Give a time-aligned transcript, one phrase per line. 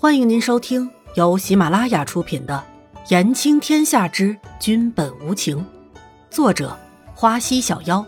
[0.00, 2.64] 欢迎您收听由喜马拉雅出品的
[3.10, 5.58] 《言情天下之君本无情》，
[6.30, 6.78] 作者
[7.16, 8.06] 花溪小妖，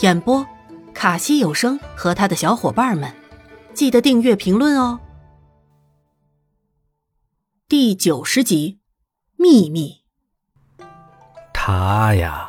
[0.00, 0.46] 演播
[0.94, 3.14] 卡西有声和他的小伙伴们。
[3.74, 4.98] 记得订阅、评论哦。
[7.68, 8.78] 第九十集，
[9.36, 10.04] 秘密。
[11.52, 12.48] 他呀，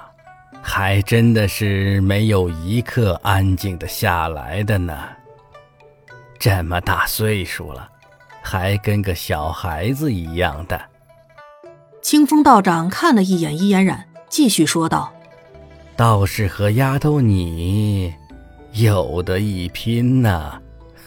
[0.62, 4.98] 还真的是没有一刻安静的下来的呢。
[6.40, 7.90] 这么大岁数了。
[8.50, 10.80] 还跟个小孩子一样的。
[12.02, 15.12] 清风道长看了一眼伊嫣然，继续说道
[15.98, 18.14] ：“倒是和丫头你
[18.72, 20.62] 有的一拼呐！”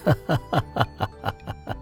[0.04, 1.08] 哈哈哈哈哈
[1.64, 1.76] 哈！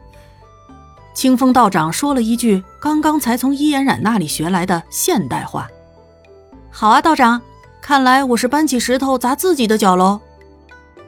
[1.12, 5.68] 清风道长说了一句刚刚才从伊嫣然那里学来的现代话
[6.70, 7.42] ：“好啊，道长，
[7.82, 10.20] 看来我是搬起石头砸自己的脚喽。”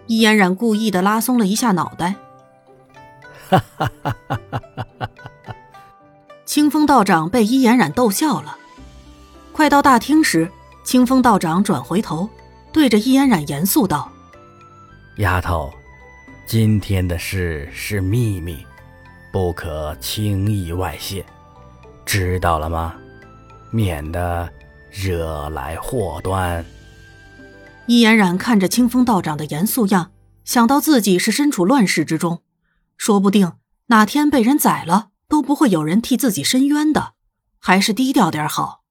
[0.09, 2.17] 伊嫣然故意的拉松了一下脑袋。
[3.51, 5.11] 哈哈哈哈哈
[5.47, 5.55] 哈！
[6.45, 8.57] 清风道长被伊嫣然逗笑了。
[9.53, 10.51] 快到大厅时，
[10.85, 12.29] 清风道长转回头，
[12.73, 14.11] 对着伊嫣然严肃道
[15.19, 15.73] ：“丫头，
[16.47, 18.65] 今天的事是秘密，
[19.33, 21.25] 不可轻易外泄，
[22.07, 22.95] 知道了吗？
[23.71, 24.49] 免得
[24.91, 26.65] 惹来祸端。”
[27.87, 30.13] 伊嫣然看着清风道长的严肃样，
[30.45, 32.43] 想到自己是身处乱世之中。
[33.01, 33.55] 说不定
[33.87, 37.15] 哪天被人宰了，都不会有人替自己申冤的，
[37.59, 38.83] 还是低调点好。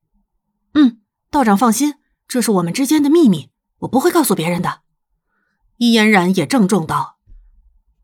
[0.73, 1.93] 嗯，道长放心，
[2.27, 3.51] 这是我们之间的秘密，
[3.81, 4.81] 我不会告诉别人的。
[5.77, 7.19] 伊嫣然也郑重道。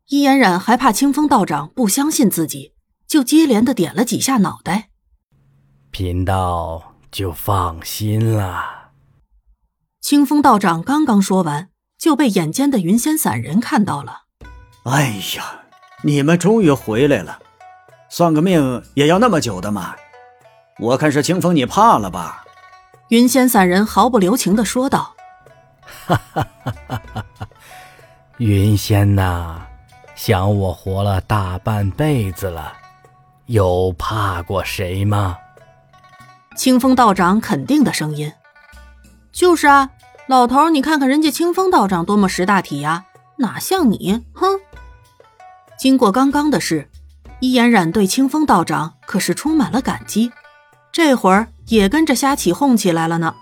[0.06, 2.74] 伊嫣然还怕清风道长不相信自己，
[3.08, 4.90] 就接连的点了几下脑袋。
[5.90, 8.92] 贫道就放心了。
[10.00, 14.26] 清风道长刚刚说完，就被眼尖的云仙散人看到了。
[14.84, 15.65] 哎呀！
[16.06, 17.36] 你们终于回来了，
[18.08, 19.96] 算个命也要那么久的吗？
[20.78, 22.44] 我看是清风你怕了吧？
[23.08, 25.16] 云仙散人毫不留情的说道
[26.06, 27.48] ：“哈哈哈哈哈！
[28.36, 29.62] 云仙呐，
[30.14, 32.72] 想我活了大半辈子了，
[33.46, 35.36] 有怕过谁吗？”
[36.56, 38.32] 清风道长肯定的声音
[39.32, 39.90] ：“就是啊，
[40.28, 43.06] 老头，你看看人家清风道长多么识大体呀，
[43.38, 44.60] 哪像你，哼！”
[45.78, 46.88] 经过刚刚的事，
[47.40, 50.32] 伊嫣然对清风道长可是充满了感激，
[50.90, 53.34] 这会儿也跟着瞎起哄起来了呢。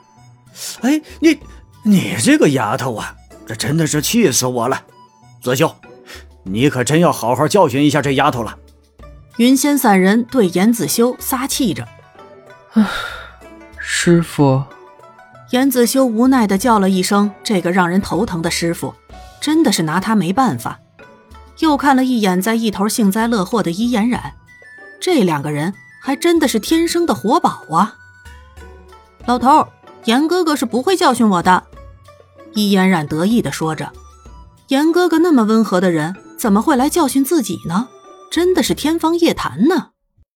[0.83, 1.39] 哎，你
[1.84, 3.15] 你这个丫头啊，
[3.47, 4.83] 这真的是气死我了！
[5.43, 5.75] 子修，
[6.43, 8.59] 你可真要好好教训一下这丫头了。
[9.37, 11.87] 云仙散人对严子修撒气着。
[12.72, 12.84] 唉，
[13.78, 14.62] 师傅。
[15.51, 18.95] 严子修无奈的叫了一声：“这个让人头疼的师傅，
[19.41, 20.81] 真的是拿他没办法。”
[21.60, 24.34] 又看了一眼在一头幸灾乐祸的伊嫣然，
[25.00, 25.72] 这两个人
[26.03, 27.97] 还真的是天生的活宝啊！
[29.26, 29.69] 老头，
[30.04, 31.65] 严哥哥是不会教训我的。
[32.54, 33.92] 伊嫣然得意的说着
[34.69, 37.88] ：“严哥哥那么温和的人，怎么会来教训自己呢？
[38.31, 39.91] 真的是天方夜谭呢。”